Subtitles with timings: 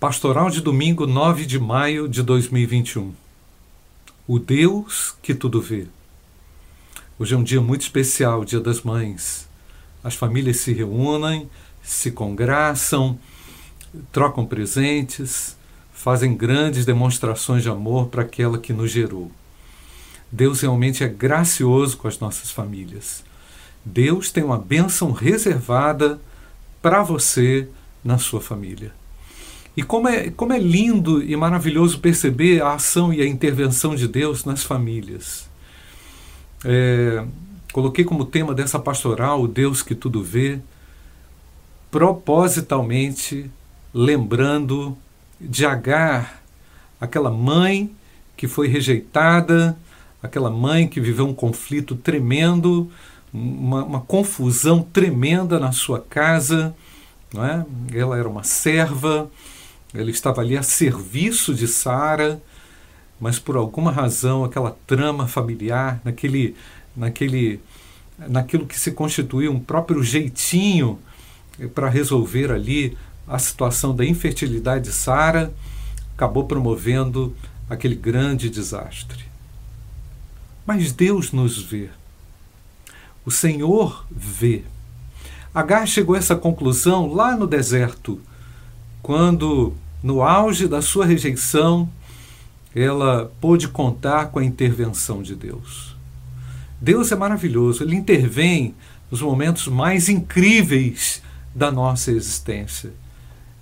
[0.00, 3.12] Pastoral de domingo 9 de maio de 2021.
[4.28, 5.88] O Deus que tudo vê.
[7.18, 9.48] Hoje é um dia muito especial, Dia das Mães.
[10.04, 11.50] As famílias se reúnem,
[11.82, 13.18] se congraçam,
[14.12, 15.56] trocam presentes,
[15.92, 19.32] fazem grandes demonstrações de amor para aquela que nos gerou.
[20.30, 23.24] Deus realmente é gracioso com as nossas famílias.
[23.84, 26.20] Deus tem uma bênção reservada
[26.80, 27.68] para você
[28.04, 28.92] na sua família.
[29.78, 34.08] E como é, como é lindo e maravilhoso perceber a ação e a intervenção de
[34.08, 35.48] Deus nas famílias.
[36.64, 37.24] É,
[37.72, 40.58] coloquei como tema dessa pastoral o Deus que tudo vê,
[41.92, 43.48] propositalmente
[43.94, 44.98] lembrando
[45.40, 46.42] de Agar,
[47.00, 47.94] aquela mãe
[48.36, 49.78] que foi rejeitada,
[50.20, 52.90] aquela mãe que viveu um conflito tremendo,
[53.32, 56.74] uma, uma confusão tremenda na sua casa.
[57.32, 57.64] Não é?
[57.92, 59.30] Ela era uma serva,
[59.94, 62.40] ele estava ali a serviço de Sara,
[63.20, 66.54] mas por alguma razão aquela trama familiar, naquele,
[66.96, 67.60] naquele,
[68.18, 70.98] naquilo que se constituiu um próprio jeitinho
[71.74, 72.96] para resolver ali
[73.26, 75.52] a situação da infertilidade de Sara,
[76.14, 77.34] acabou promovendo
[77.68, 79.24] aquele grande desastre.
[80.66, 81.90] Mas Deus nos vê.
[83.24, 84.64] O Senhor vê.
[85.54, 88.20] Agar chegou a essa conclusão lá no deserto,
[89.02, 91.88] quando, no auge da sua rejeição,
[92.74, 95.96] ela pôde contar com a intervenção de Deus.
[96.80, 98.74] Deus é maravilhoso, ele intervém
[99.10, 101.22] nos momentos mais incríveis
[101.54, 102.92] da nossa existência.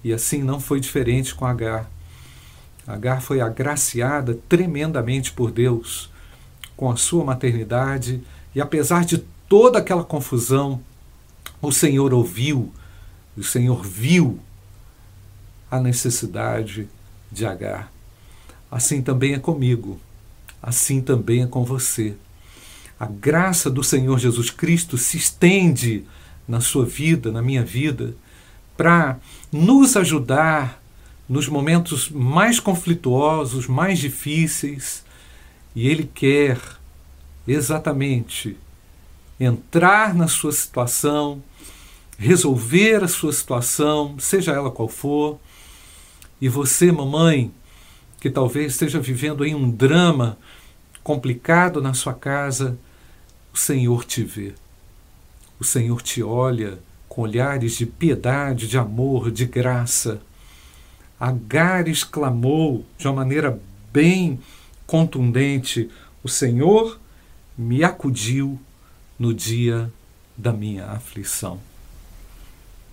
[0.04, 1.90] E assim não foi diferente com Agar.
[2.86, 6.10] Agar foi agraciada tremendamente por Deus
[6.76, 8.20] com a sua maternidade,
[8.54, 10.80] e apesar de toda aquela confusão,
[11.60, 12.70] o Senhor ouviu,
[13.36, 14.38] o Senhor viu
[15.70, 16.88] a necessidade
[17.30, 17.92] de Agar.
[18.70, 20.00] Assim também é comigo,
[20.62, 22.14] assim também é com você.
[22.98, 26.04] A graça do Senhor Jesus Cristo se estende
[26.48, 28.14] na sua vida, na minha vida,
[28.76, 29.18] para
[29.52, 30.82] nos ajudar
[31.28, 35.04] nos momentos mais conflituosos, mais difíceis,
[35.74, 36.58] e Ele quer
[37.46, 38.56] exatamente
[39.38, 41.42] entrar na sua situação,
[42.18, 45.38] resolver a sua situação, seja ela qual for,
[46.40, 47.52] e você, mamãe,
[48.20, 50.38] que talvez esteja vivendo aí um drama
[51.02, 52.78] complicado na sua casa,
[53.52, 54.54] o Senhor te vê.
[55.58, 60.20] O Senhor te olha com olhares de piedade, de amor, de graça.
[61.18, 63.58] Agar exclamou de uma maneira
[63.90, 64.38] bem
[64.86, 65.90] contundente:
[66.22, 67.00] O Senhor
[67.56, 68.60] me acudiu
[69.18, 69.90] no dia
[70.36, 71.58] da minha aflição.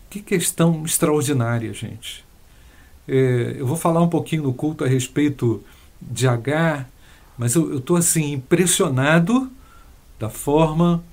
[0.10, 2.24] Que questão extraordinária, gente.
[3.08, 5.64] É, eu vou falar um pouquinho no culto a respeito
[6.02, 6.90] de Agar,
[7.38, 9.52] mas eu estou assim impressionado
[10.20, 11.04] da forma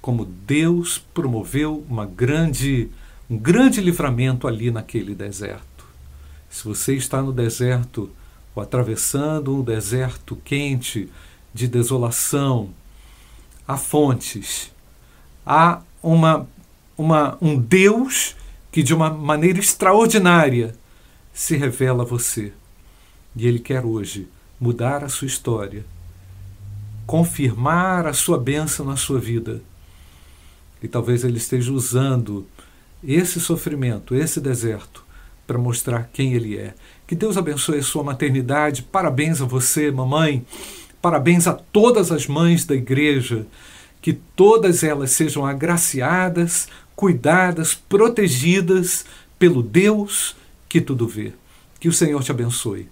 [0.00, 2.90] como Deus promoveu uma grande,
[3.30, 5.84] um grande livramento ali naquele deserto.
[6.50, 8.10] Se você está no deserto
[8.54, 11.08] ou atravessando um deserto quente
[11.54, 12.70] de desolação,
[13.66, 14.70] há fontes,
[15.46, 16.48] há uma,
[16.96, 18.36] uma, um Deus
[18.70, 20.74] que de uma maneira extraordinária
[21.32, 22.52] se revela a você.
[23.34, 24.28] E Ele quer hoje
[24.60, 25.84] mudar a sua história,
[27.06, 29.62] confirmar a sua bênção na sua vida.
[30.82, 32.46] E talvez Ele esteja usando
[33.02, 35.04] esse sofrimento, esse deserto,
[35.46, 36.74] para mostrar quem Ele é.
[37.06, 38.82] Que Deus abençoe a sua maternidade.
[38.82, 40.46] Parabéns a você, mamãe.
[41.00, 43.46] Parabéns a todas as mães da igreja.
[44.00, 49.04] Que todas elas sejam agraciadas, cuidadas, protegidas
[49.38, 50.36] pelo Deus
[50.72, 51.34] que tudo vê.
[51.78, 52.88] Que o Senhor te abençoe.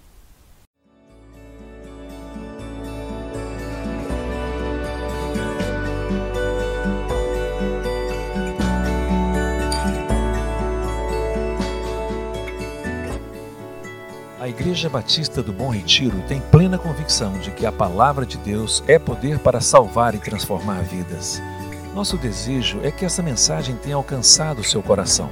[14.39, 18.83] A Igreja Batista do Bom Retiro tem plena convicção de que a palavra de Deus
[18.85, 21.41] é poder para salvar e transformar vidas.
[21.95, 25.31] Nosso desejo é que essa mensagem tenha alcançado seu coração.